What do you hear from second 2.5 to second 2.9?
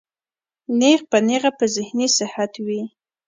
وي